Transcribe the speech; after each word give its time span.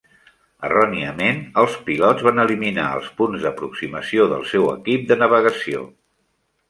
Erròniament, 0.67 1.41
els 1.63 1.75
pilots 1.89 2.25
van 2.27 2.43
eliminar 2.45 2.87
els 3.01 3.11
punts 3.19 3.45
d'aproximació 3.49 4.27
del 4.33 4.49
seu 4.55 4.67
equip 4.73 5.05
de 5.13 5.19
navegació. 5.25 5.85